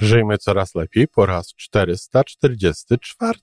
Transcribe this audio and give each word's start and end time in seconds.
Żyjmy 0.00 0.38
coraz 0.38 0.74
lepiej 0.74 1.08
po 1.08 1.26
raz 1.26 1.54
444. 1.54 3.38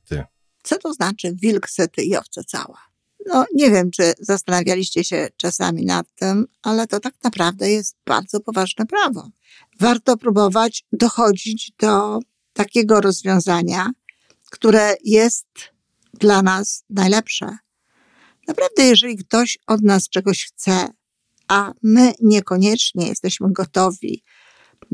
Co 0.63 0.77
to 0.77 0.93
znaczy 0.93 1.35
wilk 1.41 1.69
sety 1.69 2.03
i 2.03 2.15
owca 2.15 2.43
cała? 2.43 2.79
No, 3.25 3.45
nie 3.53 3.71
wiem, 3.71 3.91
czy 3.91 4.13
zastanawialiście 4.19 5.03
się 5.03 5.27
czasami 5.37 5.85
nad 5.85 6.07
tym, 6.15 6.45
ale 6.61 6.87
to 6.87 6.99
tak 6.99 7.13
naprawdę 7.23 7.71
jest 7.71 7.97
bardzo 8.05 8.39
poważne 8.39 8.85
prawo. 8.85 9.29
Warto 9.79 10.17
próbować 10.17 10.85
dochodzić 10.91 11.71
do 11.79 12.19
takiego 12.53 13.01
rozwiązania, 13.01 13.89
które 14.51 14.95
jest 15.03 15.47
dla 16.13 16.41
nas 16.41 16.83
najlepsze. 16.89 17.57
Naprawdę, 18.47 18.83
jeżeli 18.83 19.17
ktoś 19.17 19.57
od 19.67 19.81
nas 19.81 20.09
czegoś 20.09 20.45
chce, 20.45 20.87
a 21.47 21.71
my 21.83 22.13
niekoniecznie 22.21 23.07
jesteśmy 23.07 23.47
gotowi 23.51 24.23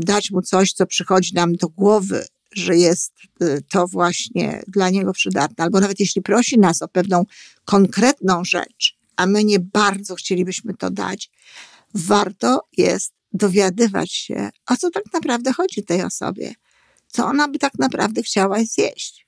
dać 0.02 0.31
mu 0.31 0.41
coś, 0.41 0.73
co 0.73 0.86
przychodzi 0.86 1.34
nam 1.34 1.55
do 1.55 1.70
głowy, 1.70 2.25
że 2.55 2.77
jest 2.77 3.13
y, 3.44 3.62
to 3.70 3.88
właśnie 3.88 4.63
dla 4.67 4.89
niego 4.89 5.13
przydatne, 5.13 5.63
albo 5.63 5.80
nawet 5.80 5.99
jeśli 5.99 6.21
prosi 6.21 6.59
nas 6.59 6.81
o 6.81 6.88
pewną 6.88 7.23
konkretną 7.66 8.45
rzecz, 8.45 8.98
a 9.16 9.26
my 9.26 9.43
nie 9.43 9.59
bardzo 9.59 10.16
chcielibyśmy 10.16 10.73
to 10.73 10.90
dać, 10.90 11.31
warto 11.93 12.67
jest 12.77 13.13
dowiadywać 13.34 14.13
się, 14.13 14.49
o 14.70 14.77
co 14.77 14.90
tak 14.90 15.03
naprawdę 15.13 15.53
chodzi 15.53 15.84
tej 15.84 16.04
osobie, 16.04 16.54
co 17.07 17.26
ona 17.26 17.48
by 17.48 17.59
tak 17.59 17.73
naprawdę 17.79 18.23
chciała 18.23 18.57
zjeść. 18.63 19.27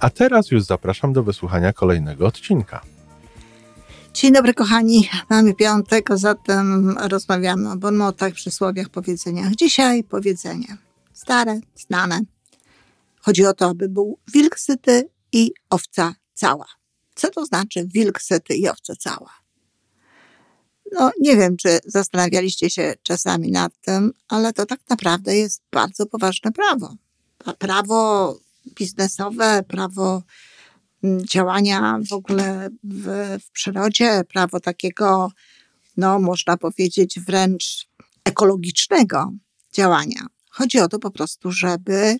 a 0.00 0.10
teraz 0.10 0.50
już 0.50 0.62
zapraszam 0.62 1.12
do 1.12 1.22
wysłuchania 1.22 1.72
kolejnego 1.72 2.26
odcinka. 2.26 2.82
Dzień 4.14 4.32
dobry, 4.32 4.54
kochani. 4.54 5.08
Mamy 5.30 5.54
piątek, 5.54 6.08
zatem 6.14 6.98
rozmawiamy 6.98 7.70
o 7.72 7.76
bonmotach, 7.76 8.32
przysłowiach, 8.32 8.88
powiedzeniach. 8.88 9.54
Dzisiaj 9.54 10.04
powiedzenie 10.04 10.76
stare, 11.12 11.60
znane. 11.76 12.20
Chodzi 13.20 13.46
o 13.46 13.54
to, 13.54 13.66
aby 13.66 13.88
był 13.88 14.18
wilk 14.32 14.58
syty 14.58 15.08
i 15.32 15.52
owca 15.70 16.14
cała. 16.34 16.66
Co 17.14 17.30
to 17.30 17.46
znaczy 17.46 17.86
wilk 17.94 18.20
syty 18.22 18.54
i 18.54 18.68
owca 18.68 18.94
cała? 18.96 19.30
No, 20.92 21.10
nie 21.20 21.36
wiem, 21.36 21.56
czy 21.56 21.78
zastanawialiście 21.84 22.70
się 22.70 22.94
czasami 23.02 23.50
nad 23.50 23.72
tym, 23.80 24.12
ale 24.28 24.52
to 24.52 24.66
tak 24.66 24.80
naprawdę 24.90 25.36
jest 25.36 25.62
bardzo 25.72 26.06
poważne 26.06 26.52
prawo. 26.52 26.94
Prawo 27.58 28.38
biznesowe, 28.74 29.62
prawo 29.68 30.22
mm, 31.04 31.26
działania 31.26 31.98
w 32.08 32.12
ogóle 32.12 32.68
w, 32.84 33.06
w 33.42 33.50
przyrodzie, 33.50 34.22
prawo 34.28 34.60
takiego, 34.60 35.32
no 35.96 36.18
można 36.18 36.56
powiedzieć, 36.56 37.20
wręcz 37.20 37.88
ekologicznego 38.24 39.32
działania. 39.72 40.26
Chodzi 40.50 40.80
o 40.80 40.88
to 40.88 40.98
po 40.98 41.10
prostu, 41.10 41.52
żeby 41.52 42.16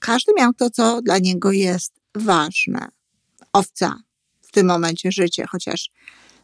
każdy 0.00 0.32
miał 0.36 0.52
to, 0.52 0.70
co 0.70 1.02
dla 1.02 1.18
niego 1.18 1.52
jest 1.52 1.92
ważne. 2.14 2.88
Owca 3.52 3.96
w 4.42 4.52
tym 4.52 4.66
momencie 4.66 5.12
życie, 5.12 5.46
chociaż 5.50 5.90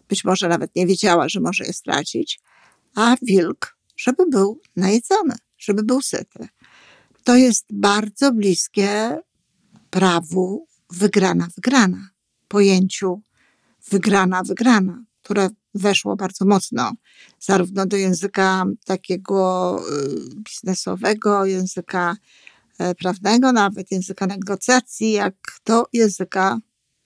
być 0.08 0.24
może 0.24 0.48
nawet 0.48 0.76
nie 0.76 0.86
wiedziała, 0.86 1.28
że 1.28 1.40
może 1.40 1.64
je 1.64 1.72
stracić, 1.72 2.40
a 2.94 3.16
wilk, 3.22 3.76
żeby 3.96 4.26
był 4.26 4.60
najedzony, 4.76 5.34
żeby 5.58 5.82
był 5.82 6.02
syty 6.02 6.48
to 7.24 7.36
jest 7.36 7.66
bardzo 7.70 8.32
bliskie 8.32 9.20
prawu 9.90 10.66
wygrana, 10.90 11.48
wygrana, 11.56 12.08
pojęciu 12.48 13.22
wygrana, 13.90 14.42
wygrana, 14.42 15.04
które 15.22 15.50
weszło 15.74 16.16
bardzo 16.16 16.44
mocno 16.44 16.92
zarówno 17.40 17.86
do 17.86 17.96
języka 17.96 18.64
takiego 18.84 19.78
y, 19.78 20.34
biznesowego, 20.34 21.44
języka 21.44 22.16
e, 22.78 22.94
prawnego, 22.94 23.52
nawet 23.52 23.90
języka 23.90 24.26
negocjacji, 24.26 25.12
jak 25.12 25.34
do 25.66 25.84
języka, 25.92 26.58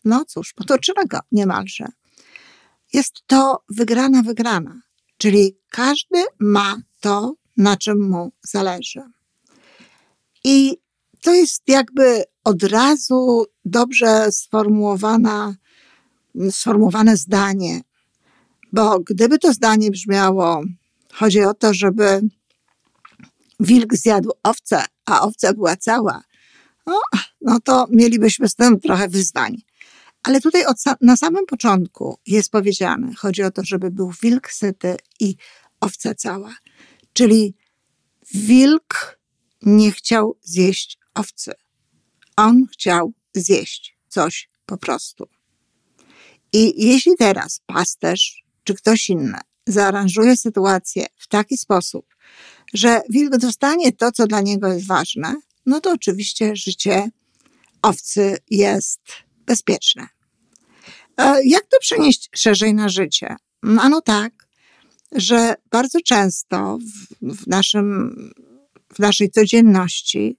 no 0.05 0.25
cóż, 0.25 0.53
potocznego 0.53 1.21
niemalże. 1.33 1.87
Jest 2.93 3.15
to 3.27 3.65
wygrana, 3.69 4.23
wygrana, 4.23 4.81
czyli 5.19 5.59
każdy 5.71 6.25
ma 6.39 6.77
to, 7.01 7.35
na 7.57 7.77
czym 7.77 8.09
mu 8.09 8.33
zależy. 8.43 9.16
I 10.49 10.77
to 11.23 11.35
jest 11.35 11.63
jakby 11.67 12.25
od 12.45 12.63
razu 12.63 13.47
dobrze 13.65 14.33
sformułowana, 14.33 15.55
sformułowane 16.51 17.17
zdanie, 17.17 17.81
bo 18.73 19.01
gdyby 19.01 19.39
to 19.39 19.53
zdanie 19.53 19.91
brzmiało, 19.91 20.65
chodzi 21.13 21.43
o 21.43 21.55
to, 21.55 21.75
żeby 21.75 22.21
wilk 23.61 23.95
zjadł 23.95 24.31
owcę, 24.43 24.85
a 25.07 25.21
owca 25.21 25.53
była 25.53 25.77
cała, 25.77 26.23
no, 26.87 27.01
no 27.41 27.61
to 27.61 27.87
mielibyśmy 27.91 28.49
z 28.49 28.55
tym 28.55 28.81
trochę 28.81 29.09
wyzwań. 29.09 29.57
Ale 30.23 30.41
tutaj 30.41 30.65
na 31.01 31.17
samym 31.17 31.47
początku 31.47 32.19
jest 32.27 32.51
powiedziane, 32.51 33.15
chodzi 33.15 33.43
o 33.43 33.51
to, 33.51 33.63
żeby 33.65 33.91
był 33.91 34.13
wilk 34.23 34.51
syty 34.51 34.97
i 35.21 35.37
owca 35.81 36.15
cała. 36.15 36.55
Czyli 37.13 37.55
wilk 38.35 39.16
nie 39.67 39.93
chciał 39.93 40.39
zjeść 40.43 40.99
owcy. 41.15 41.53
On 42.37 42.67
chciał 42.73 43.13
zjeść 43.35 43.97
coś 44.09 44.51
po 44.67 44.77
prostu. 44.77 45.29
I 46.53 46.87
jeśli 46.87 47.17
teraz 47.17 47.61
pasterz 47.67 48.45
czy 48.65 48.75
ktoś 48.75 49.11
inny 49.11 49.39
zaaranżuje 49.67 50.37
sytuację 50.37 51.07
w 51.17 51.29
taki 51.29 51.57
sposób, 51.57 52.07
że 52.75 53.01
wilk 53.11 53.37
dostanie 53.37 53.93
to, 53.93 54.13
co 54.13 54.27
dla 54.27 54.41
niego 54.41 54.73
jest 54.73 54.87
ważne, 54.87 55.37
no 55.67 55.81
to 55.81 55.93
oczywiście 55.93 56.57
życie 56.57 57.11
owcy 57.83 58.37
jest 58.51 59.01
bezpieczne. 59.47 60.09
E, 61.17 61.45
jak 61.45 61.67
to 61.67 61.79
przenieść 61.81 62.31
szerzej 62.35 62.75
na 62.75 62.89
życie? 62.89 63.37
Ano 63.81 64.01
tak, 64.01 64.49
że 65.13 65.55
bardzo 65.71 66.01
często 66.01 66.79
w, 66.79 67.35
w 67.37 67.47
naszym 67.47 68.15
w 68.95 68.99
naszej 68.99 69.31
codzienności 69.31 70.39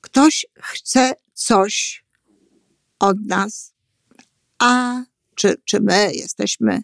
ktoś 0.00 0.46
chce 0.60 1.14
coś 1.34 2.04
od 2.98 3.20
nas, 3.26 3.74
a 4.58 5.02
czy, 5.34 5.54
czy 5.64 5.80
my 5.80 6.10
jesteśmy 6.14 6.82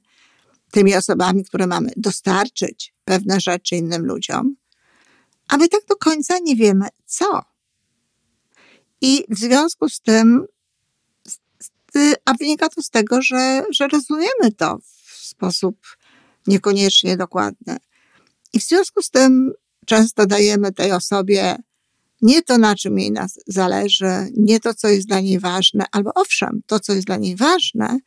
tymi 0.71 0.95
osobami, 0.95 1.45
które 1.45 1.67
mamy 1.67 1.91
dostarczyć 1.97 2.95
pewne 3.05 3.41
rzeczy 3.41 3.77
innym 3.77 4.07
ludziom, 4.07 4.57
a 5.49 5.57
my 5.57 5.69
tak 5.69 5.81
do 5.89 5.97
końca 5.97 6.39
nie 6.39 6.57
wiemy 6.57 6.89
co. 7.07 7.43
I 9.01 9.25
w 9.29 9.39
związku 9.39 9.89
z 9.89 10.01
tym, 10.01 10.47
a 12.25 12.35
wynika 12.35 12.69
to 12.69 12.83
z 12.83 12.91
tego, 12.91 13.23
że, 13.23 13.65
że 13.71 13.89
rozumiemy 13.89 14.53
to 14.57 14.79
w 14.79 15.11
sposób 15.11 15.87
niekoniecznie 16.47 17.17
dokładny. 17.17 17.77
I 18.53 18.61
w 18.61 18.63
związku 18.63 19.03
z 19.03 19.11
tym 19.11 19.53
często 19.89 20.27
dajemy 20.27 20.73
tej 20.73 20.93
osobie 20.93 21.57
nie 22.23 22.43
to, 22.43 22.59
na 22.59 22.75
czym 22.75 22.99
jej 22.99 23.13
nas 23.13 23.39
zależy, 23.47 24.13
nie 24.37 24.61
to, 24.61 24.75
co 24.75 24.89
jest 24.89 25.07
dla 25.07 25.21
niej 25.21 25.39
ważne, 25.39 25.85
albo 25.93 26.15
owszem, 26.15 26.61
to, 26.67 26.81
co 26.81 26.93
jest 26.93 27.07
dla 27.07 27.17
niej 27.17 27.37
ważne, 27.37 27.99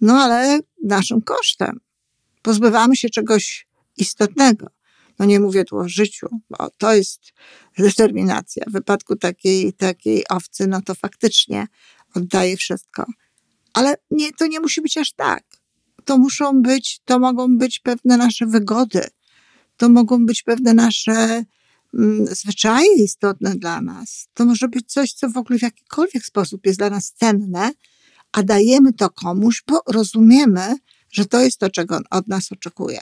no 0.00 0.14
ale 0.14 0.60
naszym 0.84 1.22
kosztem. 1.22 1.80
Pozbywamy 2.42 2.96
się 2.96 3.08
czegoś 3.08 3.68
istotnego. 3.96 4.66
No 5.18 5.24
nie 5.26 5.40
mówię 5.40 5.64
tu 5.64 5.78
o 5.78 5.88
życiu, 5.88 6.28
bo 6.50 6.70
to 6.78 6.94
jest 6.94 7.20
determinacja. 7.78 8.64
W 8.68 8.72
wypadku 8.72 9.16
takiej, 9.16 9.72
takiej 9.72 10.28
owcy, 10.28 10.66
no 10.66 10.82
to 10.82 10.94
faktycznie 10.94 11.66
oddaje 12.14 12.56
wszystko. 12.56 13.06
Ale 13.72 13.94
nie, 14.10 14.32
to 14.32 14.46
nie 14.46 14.60
musi 14.60 14.82
być 14.82 14.98
aż 14.98 15.12
tak. 15.12 15.44
To 16.04 16.18
muszą 16.18 16.62
być, 16.62 17.00
to 17.04 17.18
mogą 17.18 17.58
być 17.58 17.78
pewne 17.78 18.16
nasze 18.16 18.46
wygody, 18.46 19.06
to 19.76 19.88
mogą 19.88 20.26
być 20.26 20.42
pewne 20.42 20.74
nasze 20.74 21.44
mm, 21.94 22.26
zwyczaje 22.26 22.94
istotne 22.94 23.54
dla 23.54 23.80
nas. 23.80 24.28
To 24.34 24.44
może 24.44 24.68
być 24.68 24.92
coś, 24.92 25.12
co 25.12 25.30
w 25.30 25.36
ogóle 25.36 25.58
w 25.58 25.62
jakikolwiek 25.62 26.24
sposób 26.24 26.66
jest 26.66 26.78
dla 26.78 26.90
nas 26.90 27.12
cenne, 27.12 27.70
a 28.32 28.42
dajemy 28.42 28.92
to 28.92 29.10
komuś, 29.10 29.62
bo 29.66 29.82
rozumiemy, 29.86 30.76
że 31.12 31.26
to 31.26 31.40
jest 31.40 31.58
to, 31.58 31.70
czego 31.70 31.96
on 31.96 32.02
od 32.10 32.28
nas 32.28 32.52
oczekuje. 32.52 33.00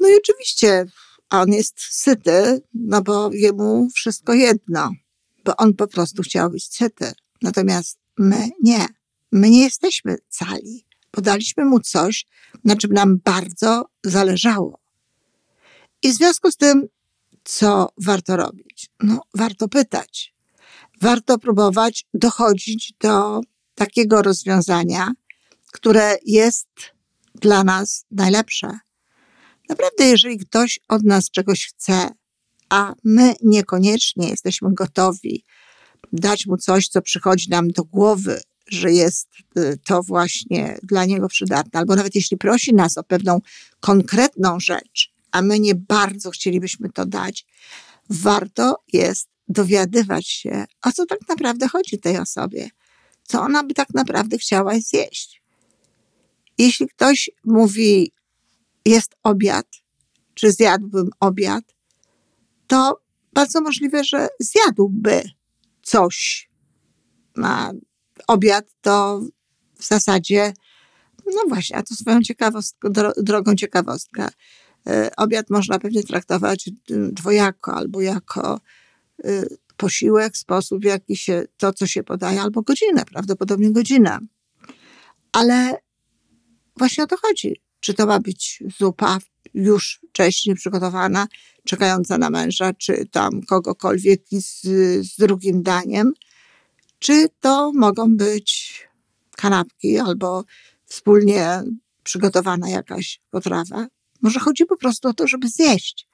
No 0.00 0.08
i 0.08 0.12
oczywiście 0.16 0.86
on 1.30 1.52
jest 1.52 1.80
syty, 1.80 2.62
no 2.74 3.02
bo 3.02 3.30
jemu 3.32 3.88
wszystko 3.94 4.34
jedno, 4.34 4.90
bo 5.44 5.56
on 5.56 5.74
po 5.74 5.86
prostu 5.86 6.22
chciał 6.22 6.50
być 6.50 6.74
syty. 6.74 7.12
Natomiast 7.42 7.98
my 8.18 8.48
nie. 8.62 8.86
My 9.32 9.50
nie 9.50 9.60
jesteśmy 9.60 10.16
cali. 10.28 10.86
Podaliśmy 11.10 11.64
mu 11.64 11.80
coś, 11.80 12.26
na 12.64 12.76
czym 12.76 12.92
nam 12.92 13.18
bardzo 13.24 13.84
zależało. 14.04 14.81
I 16.02 16.12
w 16.12 16.14
związku 16.14 16.50
z 16.50 16.56
tym, 16.56 16.88
co 17.44 17.88
warto 17.98 18.36
robić? 18.36 18.90
No, 19.02 19.20
warto 19.34 19.68
pytać. 19.68 20.34
Warto 21.00 21.38
próbować 21.38 22.06
dochodzić 22.14 22.94
do 23.00 23.40
takiego 23.74 24.22
rozwiązania, 24.22 25.12
które 25.72 26.16
jest 26.26 26.68
dla 27.34 27.64
nas 27.64 28.06
najlepsze. 28.10 28.78
Naprawdę, 29.68 30.04
jeżeli 30.04 30.38
ktoś 30.38 30.80
od 30.88 31.02
nas 31.02 31.30
czegoś 31.30 31.66
chce, 31.66 32.08
a 32.68 32.94
my 33.04 33.34
niekoniecznie 33.42 34.28
jesteśmy 34.28 34.74
gotowi 34.74 35.44
dać 36.12 36.46
mu 36.46 36.56
coś, 36.56 36.88
co 36.88 37.02
przychodzi 37.02 37.50
nam 37.50 37.68
do 37.68 37.84
głowy, 37.84 38.40
że 38.66 38.92
jest 38.92 39.28
y, 39.56 39.78
to 39.86 40.02
właśnie 40.02 40.78
dla 40.82 41.04
niego 41.04 41.28
przydatne, 41.28 41.80
albo 41.80 41.96
nawet 41.96 42.14
jeśli 42.14 42.36
prosi 42.36 42.74
nas 42.74 42.98
o 42.98 43.04
pewną 43.04 43.40
konkretną 43.80 44.60
rzecz, 44.60 45.11
a 45.32 45.42
my 45.42 45.60
nie 45.60 45.74
bardzo 45.74 46.30
chcielibyśmy 46.30 46.90
to 46.90 47.06
dać, 47.06 47.46
warto 48.10 48.82
jest 48.92 49.28
dowiadywać 49.48 50.28
się, 50.28 50.64
o 50.82 50.92
co 50.92 51.06
tak 51.06 51.18
naprawdę 51.28 51.68
chodzi 51.68 51.98
tej 51.98 52.18
osobie, 52.18 52.70
co 53.22 53.40
ona 53.40 53.64
by 53.64 53.74
tak 53.74 53.94
naprawdę 53.94 54.38
chciała 54.38 54.72
zjeść. 54.80 55.42
Jeśli 56.58 56.88
ktoś 56.88 57.30
mówi, 57.44 58.12
jest 58.84 59.14
obiad, 59.22 59.66
czy 60.34 60.52
zjadłbym 60.52 61.10
obiad, 61.20 61.64
to 62.66 63.02
bardzo 63.32 63.60
możliwe, 63.60 64.04
że 64.04 64.28
zjadłby 64.40 65.22
coś. 65.82 66.48
A 67.42 67.72
obiad 68.26 68.66
to 68.80 69.22
w 69.74 69.84
zasadzie, 69.84 70.52
no 71.26 71.42
właśnie, 71.48 71.76
a 71.76 71.82
to 71.82 71.94
swoją 71.94 72.22
ciekawostką, 72.22 72.88
drogą 73.16 73.54
ciekawostka. 73.54 74.30
E, 74.86 75.10
obiad 75.16 75.50
można 75.50 75.78
pewnie 75.78 76.02
traktować 76.02 76.70
dwojako, 76.88 77.74
albo 77.74 78.00
jako 78.00 78.60
e, 79.24 79.42
posiłek, 79.76 80.36
sposób, 80.36 80.82
w 80.82 80.84
jaki 80.84 81.16
się 81.16 81.44
to, 81.56 81.72
co 81.72 81.86
się 81.86 82.02
podaje, 82.02 82.42
albo 82.42 82.62
godzinę, 82.62 83.04
prawdopodobnie 83.04 83.72
godzina. 83.72 84.20
Ale 85.32 85.78
właśnie 86.76 87.04
o 87.04 87.06
to 87.06 87.16
chodzi. 87.16 87.60
Czy 87.80 87.94
to 87.94 88.06
ma 88.06 88.20
być 88.20 88.62
zupa 88.78 89.18
już 89.54 90.00
wcześniej 90.08 90.56
przygotowana, 90.56 91.26
czekająca 91.64 92.18
na 92.18 92.30
męża, 92.30 92.72
czy 92.72 93.06
tam 93.10 93.42
kogokolwiek 93.42 94.22
z, 94.30 94.62
z 95.06 95.16
drugim 95.16 95.62
daniem, 95.62 96.12
czy 96.98 97.28
to 97.40 97.72
mogą 97.74 98.16
być 98.16 98.82
kanapki 99.36 99.98
albo 99.98 100.44
wspólnie 100.86 101.62
przygotowana 102.02 102.68
jakaś 102.68 103.20
potrawa. 103.30 103.86
Może 104.22 104.40
chodzi 104.40 104.66
po 104.66 104.76
prostu 104.76 105.08
o 105.08 105.14
to, 105.14 105.28
żeby 105.28 105.48
zjeść, 105.48 106.08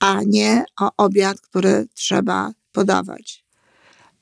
a 0.00 0.20
nie 0.26 0.64
o 0.80 0.90
obiad, 0.96 1.40
który 1.40 1.86
trzeba 1.94 2.52
podawać. 2.72 3.44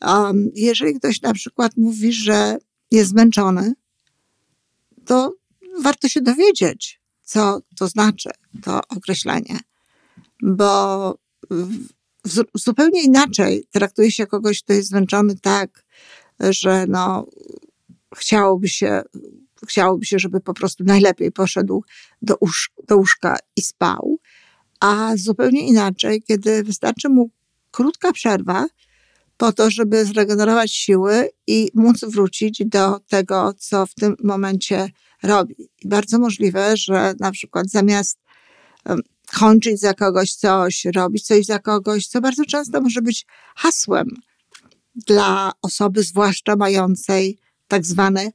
Um, 0.00 0.50
jeżeli 0.54 0.94
ktoś 0.94 1.22
na 1.22 1.32
przykład 1.32 1.72
mówi, 1.76 2.12
że 2.12 2.58
jest 2.90 3.10
zmęczony, 3.10 3.72
to 5.06 5.34
warto 5.80 6.08
się 6.08 6.20
dowiedzieć, 6.20 7.00
co 7.22 7.60
to 7.78 7.88
znaczy, 7.88 8.30
to 8.62 8.80
określenie, 8.88 9.58
bo 10.42 11.18
zupełnie 12.54 13.02
inaczej 13.02 13.64
traktuje 13.70 14.12
się 14.12 14.26
kogoś, 14.26 14.62
kto 14.62 14.72
jest 14.72 14.88
zmęczony 14.88 15.34
tak, 15.38 15.84
że 16.40 16.86
no, 16.88 17.26
chciałoby 18.16 18.68
się, 18.68 19.02
chciałoby 19.66 20.04
się, 20.06 20.18
żeby 20.18 20.40
po 20.40 20.54
prostu 20.54 20.84
najlepiej 20.84 21.32
poszedł 21.32 21.84
do, 22.22 22.36
łóż, 22.40 22.70
do 22.88 22.96
łóżka 22.96 23.36
i 23.56 23.62
spał, 23.62 24.18
a 24.80 25.12
zupełnie 25.16 25.66
inaczej, 25.66 26.22
kiedy 26.22 26.62
wystarczy 26.62 27.08
mu 27.08 27.30
krótka 27.70 28.12
przerwa 28.12 28.66
po 29.36 29.52
to, 29.52 29.70
żeby 29.70 30.04
zregenerować 30.04 30.72
siły 30.72 31.30
i 31.46 31.70
móc 31.74 32.00
wrócić 32.04 32.62
do 32.66 33.00
tego, 33.08 33.54
co 33.58 33.86
w 33.86 33.94
tym 33.94 34.16
momencie 34.24 34.88
robi. 35.22 35.54
I 35.84 35.88
bardzo 35.88 36.18
możliwe, 36.18 36.76
że 36.76 37.14
na 37.20 37.30
przykład 37.30 37.70
zamiast 37.70 38.18
kończyć 39.38 39.80
za 39.80 39.94
kogoś 39.94 40.34
coś, 40.34 40.84
robić 40.84 41.26
coś 41.26 41.46
za 41.46 41.58
kogoś, 41.58 42.06
co 42.06 42.20
bardzo 42.20 42.44
często 42.44 42.80
może 42.80 43.02
być 43.02 43.26
hasłem 43.56 44.08
dla 44.94 45.52
osoby, 45.62 46.02
zwłaszcza 46.02 46.56
mającej 46.56 47.38
tak 47.68 47.86
zwane 47.86 48.32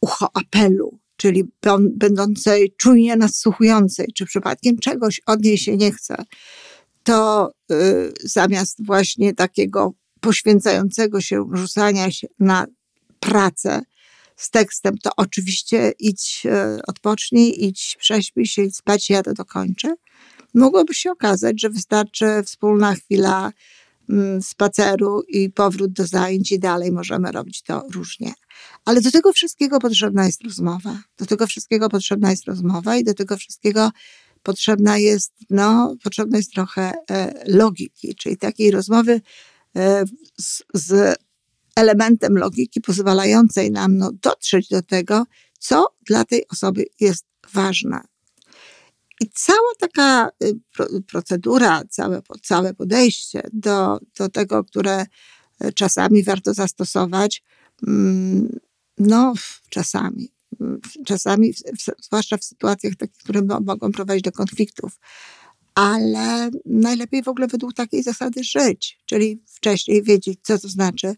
ucho 0.00 0.30
apelu, 0.34 0.98
czyli 1.16 1.44
będącej 1.90 2.74
czujnie 2.76 3.16
nadsłuchującej, 3.16 4.06
czy 4.14 4.26
przypadkiem 4.26 4.78
czegoś 4.78 5.20
od 5.26 5.42
niej 5.42 5.58
się 5.58 5.76
nie 5.76 5.92
chce, 5.92 6.24
to 7.02 7.50
y, 7.72 8.12
zamiast 8.24 8.86
właśnie 8.86 9.34
takiego 9.34 9.92
poświęcającego 10.20 11.20
się 11.20 11.44
rzucania 11.52 12.10
się 12.10 12.26
na 12.38 12.66
pracę 13.20 13.82
z 14.36 14.50
tekstem, 14.50 14.98
to 14.98 15.10
oczywiście 15.16 15.92
idź, 15.98 16.42
y, 16.46 16.82
odpocznij, 16.86 17.64
idź, 17.64 17.96
prześpij 18.00 18.46
się, 18.46 18.62
idź 18.62 18.76
spać, 18.76 19.10
ja 19.10 19.22
to 19.22 19.34
dokończę. 19.34 19.94
Mogłoby 20.54 20.94
się 20.94 21.10
okazać, 21.10 21.60
że 21.60 21.70
wystarczy 21.70 22.26
wspólna 22.44 22.94
chwila 22.94 23.52
spaceru 24.42 25.22
i 25.28 25.50
powrót 25.50 25.92
do 25.92 26.06
zajęć 26.06 26.52
i 26.52 26.58
dalej 26.58 26.92
możemy 26.92 27.32
robić 27.32 27.62
to 27.62 27.86
różnie. 27.94 28.34
Ale 28.84 29.00
do 29.00 29.10
tego 29.10 29.32
wszystkiego 29.32 29.78
potrzebna 29.78 30.26
jest 30.26 30.42
rozmowa. 30.44 31.02
Do 31.18 31.26
tego 31.26 31.46
wszystkiego 31.46 31.88
potrzebna 31.88 32.30
jest 32.30 32.44
rozmowa 32.44 32.96
i 32.96 33.04
do 33.04 33.14
tego 33.14 33.36
wszystkiego 33.36 33.90
potrzebna 34.42 34.98
jest, 34.98 35.32
no, 35.50 35.96
potrzebna 36.04 36.36
jest 36.36 36.52
trochę 36.52 36.92
e, 37.10 37.44
logiki, 37.46 38.14
czyli 38.14 38.36
takiej 38.36 38.70
rozmowy 38.70 39.20
e, 39.76 40.04
z, 40.38 40.62
z 40.74 41.16
elementem 41.76 42.38
logiki 42.38 42.80
pozwalającej 42.80 43.70
nam 43.70 43.96
no, 43.96 44.12
dotrzeć 44.12 44.68
do 44.68 44.82
tego, 44.82 45.24
co 45.58 45.86
dla 46.06 46.24
tej 46.24 46.48
osoby 46.48 46.84
jest 47.00 47.24
ważne. 47.52 48.00
I 49.20 49.30
cała 49.34 49.72
taka 49.78 50.30
y, 50.44 51.02
procedura, 51.06 51.82
całe, 51.90 52.22
całe 52.42 52.74
podejście 52.74 53.42
do, 53.52 53.98
do 54.18 54.28
tego, 54.28 54.64
które 54.64 55.06
y, 55.64 55.72
czasami 55.72 56.22
warto 56.22 56.54
zastosować, 56.54 57.42
mm, 57.86 58.58
no, 58.98 59.34
czasami, 59.68 60.32
czasami, 61.06 61.54
zwłaszcza 62.02 62.36
w 62.36 62.44
sytuacjach 62.44 62.94
takich, 62.96 63.18
które 63.18 63.42
mogą 63.42 63.92
prowadzić 63.92 64.22
do 64.22 64.32
konfliktów, 64.32 64.98
ale 65.74 66.50
najlepiej 66.64 67.22
w 67.22 67.28
ogóle 67.28 67.46
według 67.46 67.74
takiej 67.74 68.02
zasady 68.02 68.44
żyć, 68.44 68.98
czyli 69.06 69.42
wcześniej 69.46 70.02
wiedzieć, 70.02 70.40
co 70.42 70.58
to 70.58 70.68
znaczy 70.68 71.06
y, 71.08 71.16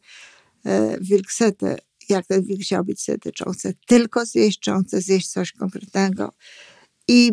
wilk 1.01 1.33
sety, 1.33 1.77
jak 2.09 2.27
ten 2.27 2.45
wilk 2.45 2.61
chciał 2.61 2.85
być 2.85 3.01
syty, 3.01 3.33
czy 3.33 3.45
on 3.45 3.53
chce 3.53 3.73
tylko 3.87 4.27
zjeść, 4.27 4.61
czy 4.61 4.73
on 4.73 4.85
chce 4.85 5.01
zjeść 5.01 5.29
coś 5.29 5.53
konkretnego. 5.53 6.33
I 7.09 7.33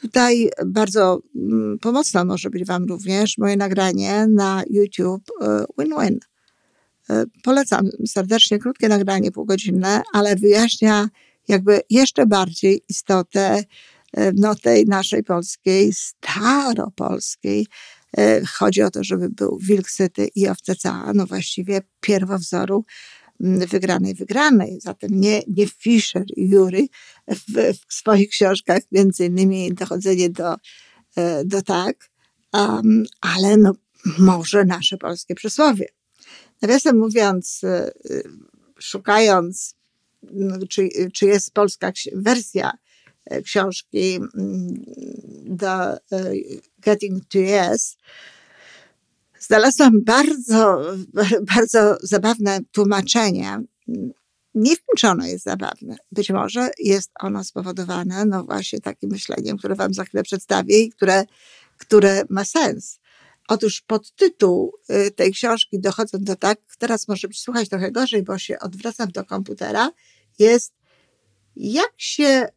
Tutaj 0.00 0.50
bardzo 0.66 1.20
mm, 1.36 1.78
pomocne 1.78 2.24
może 2.24 2.50
być 2.50 2.64
Wam 2.64 2.84
również 2.84 3.38
moje 3.38 3.56
nagranie 3.56 4.26
na 4.26 4.62
YouTube 4.70 5.30
e, 5.40 5.64
Win-Win. 5.78 6.18
E, 7.10 7.24
polecam 7.42 7.88
serdecznie 8.06 8.58
krótkie 8.58 8.88
nagranie, 8.88 9.32
półgodzinne, 9.32 10.02
ale 10.12 10.36
wyjaśnia 10.36 11.08
jakby 11.48 11.80
jeszcze 11.90 12.26
bardziej 12.26 12.82
istotę 12.88 13.64
e, 14.12 14.32
no, 14.32 14.54
tej 14.54 14.86
naszej 14.86 15.24
polskiej, 15.24 15.92
staropolskiej. 15.92 17.66
Chodzi 18.58 18.82
o 18.82 18.90
to, 18.90 19.04
żeby 19.04 19.30
był 19.30 19.58
wilk 19.58 19.90
syty 19.90 20.28
i 20.34 20.48
owce 20.48 20.76
cała, 20.76 21.12
no 21.14 21.26
właściwie 21.26 21.80
pierwowzoru 22.00 22.84
wygranej, 23.40 24.14
wygranej. 24.14 24.80
Zatem 24.80 25.10
nie, 25.12 25.42
nie 25.48 25.66
Fischer 25.66 26.24
i 26.36 26.48
Jury 26.48 26.86
w, 27.28 27.74
w 27.88 27.94
swoich 27.94 28.28
książkach, 28.28 28.82
między 28.92 29.26
innymi 29.26 29.74
dochodzenie 29.74 30.30
do, 30.30 30.56
e, 31.16 31.44
do 31.44 31.62
tak, 31.62 32.10
um, 32.52 33.04
ale 33.20 33.56
no, 33.56 33.72
może 34.18 34.64
nasze 34.64 34.96
polskie 34.96 35.34
przysłowie. 35.34 35.88
Nawiasem 36.62 36.98
mówiąc, 36.98 37.60
e, 37.64 37.92
szukając, 38.78 39.74
no, 40.22 40.66
czy, 40.68 40.88
czy 41.12 41.26
jest 41.26 41.50
polska 41.50 41.92
wersja 42.14 42.72
e, 43.24 43.42
książki 43.42 44.20
The 45.58 45.98
Getting 46.78 47.24
to 47.28 47.38
Yes, 47.38 47.96
znalazłam 49.46 50.04
bardzo, 50.04 50.82
bardzo 51.54 51.96
zabawne 52.02 52.60
tłumaczenie 52.72 53.58
nie 54.54 54.70
wiem, 54.70 54.96
czy 54.96 55.08
ono 55.08 55.26
jest 55.26 55.44
zabawne. 55.44 55.96
Być 56.12 56.30
może 56.30 56.70
jest 56.78 57.10
ono 57.20 57.44
spowodowane, 57.44 58.24
no 58.24 58.44
właśnie 58.44 58.80
takim 58.80 59.10
myśleniem, 59.10 59.56
które 59.56 59.74
Wam 59.74 59.94
za 59.94 60.04
chwilę 60.04 60.22
przedstawię 60.22 60.78
i 60.78 60.90
które, 60.90 61.24
które 61.78 62.22
ma 62.30 62.44
sens. 62.44 63.00
Otóż 63.48 63.80
podtytuł 63.80 64.72
y, 64.90 65.10
tej 65.10 65.32
książki, 65.32 65.80
dochodząc 65.80 66.24
do 66.24 66.36
tak, 66.36 66.58
teraz 66.78 67.08
może 67.08 67.28
być 67.28 67.40
słuchać 67.40 67.68
trochę 67.68 67.92
gorzej, 67.92 68.22
bo 68.22 68.38
się 68.38 68.58
odwracam 68.58 69.10
do 69.10 69.24
komputera, 69.24 69.90
jest 70.38 70.72
jak 71.56 71.92
się 71.96 72.48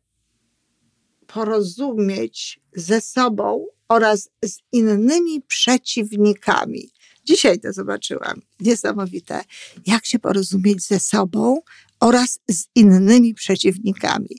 porozumieć 1.27 2.59
ze 2.75 3.01
sobą 3.01 3.65
oraz 3.89 4.29
z 4.45 4.57
innymi 4.71 5.41
przeciwnikami. 5.41 6.91
Dzisiaj 7.25 7.59
to 7.59 7.73
zobaczyłam. 7.73 8.41
Niesamowite. 8.59 9.41
Jak 9.87 10.05
się 10.05 10.19
porozumieć 10.19 10.83
ze 10.83 10.99
sobą 10.99 11.61
oraz 11.99 12.39
z 12.49 12.65
innymi 12.75 13.33
przeciwnikami. 13.33 14.37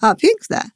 A 0.00 0.14
piękne. 0.14 0.70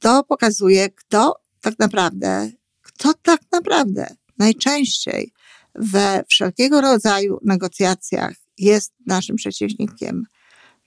To 0.00 0.24
pokazuje, 0.24 0.90
kto 0.90 1.34
tak 1.60 1.78
naprawdę, 1.78 2.50
kto 2.82 3.14
tak 3.22 3.40
naprawdę 3.52 4.14
najczęściej 4.38 5.32
we 5.74 6.24
wszelkiego 6.28 6.80
rodzaju 6.80 7.38
negocjacjach 7.42 8.32
jest 8.58 8.92
naszym 9.06 9.36
przeciwnikiem. 9.36 10.24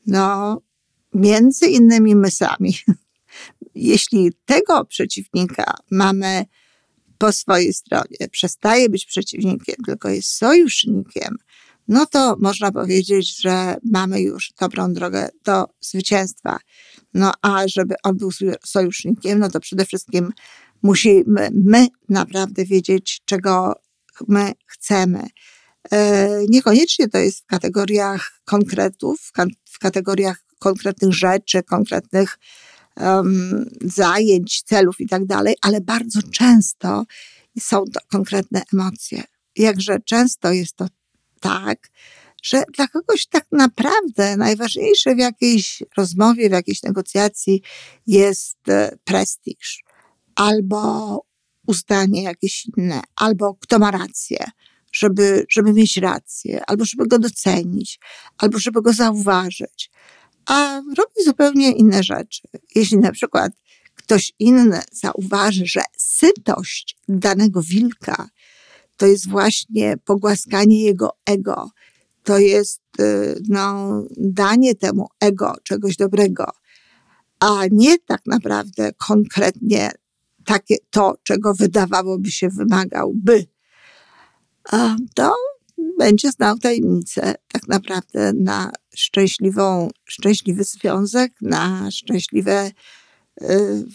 No, 0.07 0.57
między 1.13 1.67
innymi 1.67 2.15
my 2.15 2.31
sami. 2.31 2.73
Jeśli 3.75 4.31
tego 4.45 4.85
przeciwnika 4.85 5.73
mamy 5.91 6.45
po 7.17 7.31
swojej 7.31 7.73
stronie, 7.73 8.29
przestaje 8.31 8.89
być 8.89 9.05
przeciwnikiem, 9.05 9.75
tylko 9.85 10.09
jest 10.09 10.29
sojusznikiem, 10.29 11.37
no 11.87 12.05
to 12.05 12.35
można 12.39 12.71
powiedzieć, 12.71 13.41
że 13.41 13.75
mamy 13.91 14.21
już 14.21 14.53
dobrą 14.59 14.93
drogę 14.93 15.29
do 15.43 15.65
zwycięstwa. 15.81 16.59
No 17.13 17.31
a 17.41 17.67
żeby 17.67 17.95
on 18.03 18.17
był 18.17 18.29
sojusznikiem, 18.65 19.39
no 19.39 19.49
to 19.49 19.59
przede 19.59 19.85
wszystkim 19.85 20.33
musimy 20.83 21.49
my 21.53 21.87
naprawdę 22.09 22.65
wiedzieć, 22.65 23.21
czego 23.25 23.73
my 24.27 24.51
chcemy. 24.65 25.27
E, 25.91 26.29
niekoniecznie 26.49 27.09
to 27.09 27.17
jest 27.17 27.39
w 27.39 27.45
kategoriach 27.45 28.31
konkretów, 28.45 29.31
w 29.65 29.79
kategoriach 29.79 30.43
konkretnych 30.59 31.13
rzeczy, 31.13 31.63
konkretnych 31.63 32.39
um, 32.97 33.69
zajęć, 33.81 34.63
celów 34.63 34.99
i 34.99 35.07
tak 35.07 35.25
dalej, 35.25 35.55
ale 35.61 35.81
bardzo 35.81 36.19
często 36.31 37.05
są 37.59 37.83
to 37.93 37.99
konkretne 38.11 38.63
emocje. 38.73 39.23
Jakże 39.55 39.99
często 39.99 40.51
jest 40.51 40.75
to 40.75 40.87
tak, 41.39 41.89
że 42.43 42.63
dla 42.75 42.87
kogoś 42.87 43.25
tak 43.25 43.45
naprawdę 43.51 44.37
najważniejsze 44.37 45.15
w 45.15 45.19
jakiejś 45.19 45.83
rozmowie, 45.97 46.49
w 46.49 46.51
jakiejś 46.51 46.83
negocjacji 46.83 47.61
jest 48.07 48.69
e, 48.69 48.97
prestiż 49.03 49.83
albo 50.35 51.19
uznanie 51.67 52.23
jakieś 52.23 52.65
inne, 52.77 53.01
albo 53.15 53.55
kto 53.55 53.79
ma 53.79 53.91
rację, 53.91 54.37
żeby, 54.91 55.45
żeby 55.49 55.73
mieć 55.73 55.97
rację, 55.97 56.61
albo 56.67 56.85
żeby 56.85 57.07
go 57.07 57.19
docenić, 57.19 57.99
albo 58.37 58.59
żeby 58.59 58.81
go 58.81 58.93
zauważyć, 58.93 59.91
a 60.45 60.81
robi 60.97 61.23
zupełnie 61.25 61.71
inne 61.71 62.03
rzeczy. 62.03 62.41
Jeśli 62.75 62.97
na 62.97 63.11
przykład 63.11 63.51
ktoś 63.95 64.33
inny 64.39 64.81
zauważy, 64.91 65.65
że 65.65 65.81
sytość 65.97 66.97
danego 67.07 67.61
wilka 67.61 68.29
to 68.97 69.05
jest 69.05 69.29
właśnie 69.29 69.97
pogłaskanie 70.05 70.83
jego 70.83 71.17
ego, 71.25 71.69
to 72.23 72.37
jest 72.37 72.81
y, 72.99 73.41
no, 73.49 73.89
danie 74.17 74.75
temu 74.75 75.07
ego 75.19 75.55
czegoś 75.63 75.95
dobrego, 75.95 76.45
a 77.39 77.61
nie 77.71 77.99
tak 77.99 78.21
naprawdę 78.25 78.91
konkretnie 79.07 79.91
takie 80.45 80.75
to, 80.89 81.15
czego 81.23 81.53
wydawałoby 81.53 82.31
się 82.31 82.49
wymagałby, 82.49 83.47
to 85.15 85.35
będzie 85.99 86.31
znał 86.31 86.57
tajemnicę 86.57 87.35
tak 87.47 87.67
naprawdę 87.67 88.33
na 88.33 88.71
szczęśliwą, 88.95 89.89
szczęśliwy 90.05 90.63
związek, 90.63 91.33
na 91.41 91.91
szczęśliwe 91.91 92.71
y, 93.41 93.85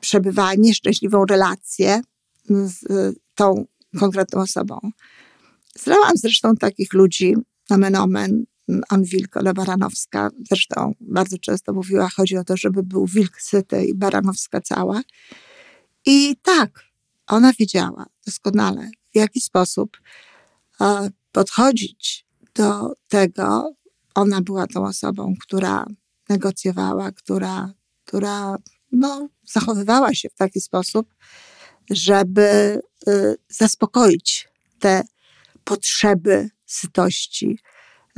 przebywanie, 0.00 0.74
szczęśliwą 0.74 1.24
relację 1.24 2.00
z 2.48 2.82
y, 2.82 3.14
tą 3.34 3.66
konkretną 4.00 4.40
osobą. 4.40 4.80
Znałam 5.78 6.16
zresztą 6.16 6.56
takich 6.56 6.92
ludzi, 6.92 7.34
nomen 7.70 7.96
omen, 7.96 8.44
on 8.90 9.04
wilk, 9.04 9.36
ale 9.36 9.54
Baranowska, 9.54 10.30
zresztą 10.50 10.92
bardzo 11.00 11.38
często 11.38 11.72
mówiła, 11.72 12.08
chodzi 12.16 12.36
o 12.36 12.44
to, 12.44 12.56
żeby 12.56 12.82
był 12.82 13.06
wilk 13.06 13.40
syty 13.40 13.84
i 13.84 13.94
Baranowska 13.94 14.60
cała. 14.60 15.02
I 16.06 16.36
tak, 16.42 16.84
ona 17.26 17.52
wiedziała 17.58 18.06
doskonale, 18.26 18.90
w 19.12 19.16
jaki 19.16 19.40
sposób 19.40 19.96
podchodzić 21.34 22.26
do 22.54 22.92
tego. 23.08 23.74
Ona 24.14 24.42
była 24.42 24.66
tą 24.66 24.84
osobą, 24.84 25.34
która 25.40 25.86
negocjowała, 26.28 27.12
która, 27.12 27.72
która 28.04 28.56
no, 28.92 29.28
zachowywała 29.44 30.14
się 30.14 30.28
w 30.28 30.34
taki 30.34 30.60
sposób, 30.60 31.14
żeby 31.90 32.80
y, 33.08 33.36
zaspokoić 33.48 34.48
te 34.78 35.02
potrzeby 35.64 36.50
sytości 36.66 37.58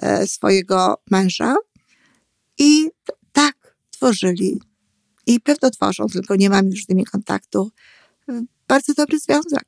e, 0.02 0.26
swojego 0.26 1.02
męża. 1.11 1.54
I 2.58 2.90
tak 3.32 3.76
tworzyli 3.90 4.61
i 5.26 5.40
pewno 5.40 5.70
tworzą, 5.70 6.06
tylko 6.06 6.37
nie 6.37 6.50
mam 6.50 6.66
już 6.66 6.85
z 6.85 6.88
nimi 6.88 7.04
kontaktu, 7.04 7.70
bardzo 8.68 8.94
dobry 8.94 9.18
związek. 9.18 9.64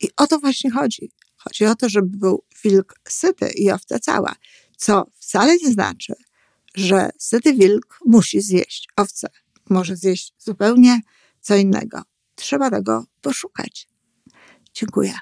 I 0.00 0.08
o 0.16 0.26
to 0.26 0.38
właśnie 0.38 0.70
chodzi. 0.70 1.10
Chodzi 1.48 1.66
o 1.66 1.74
to, 1.74 1.88
żeby 1.88 2.18
był 2.18 2.42
wilk 2.64 2.94
syty 3.08 3.48
i 3.48 3.70
owca 3.70 3.98
cała, 3.98 4.34
co 4.76 5.04
wcale 5.14 5.56
nie 5.56 5.72
znaczy, 5.72 6.14
że 6.74 7.10
syty 7.18 7.54
wilk 7.54 7.98
musi 8.06 8.40
zjeść 8.40 8.88
owcę. 8.96 9.28
Może 9.70 9.96
zjeść 9.96 10.34
zupełnie 10.38 11.00
co 11.40 11.56
innego. 11.56 12.02
Trzeba 12.34 12.70
tego 12.70 13.04
poszukać. 13.20 13.88
Dziękuję. 14.74 15.12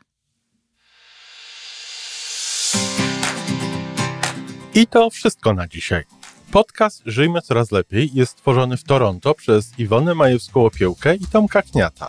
I 4.75 4.87
to 4.87 5.11
wszystko 5.11 5.55
na 5.55 5.69
dzisiaj. 5.69 6.05
Podcast 6.51 7.03
Żyjmy 7.07 7.43
Coraz 7.43 7.73
Lepiej 7.73 8.11
jest 8.15 8.33
stworzony 8.33 8.77
w 8.77 8.85
Toronto 8.85 9.35
przez 9.35 9.79
Iwonę 9.79 10.13
Majewską-Opiełkę 10.13 11.17
i 11.21 11.27
Tomka 11.27 11.63
Kniata. 11.63 12.09